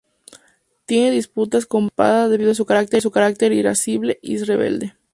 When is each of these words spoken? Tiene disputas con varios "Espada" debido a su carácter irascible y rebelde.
Tiene 0.87 1.11
disputas 1.11 1.67
con 1.67 1.83
varios 1.95 1.95
"Espada" 1.95 2.27
debido 2.29 2.51
a 2.53 2.55
su 2.55 3.05
carácter 3.11 3.51
irascible 3.53 4.17
y 4.23 4.37
rebelde. 4.39 4.95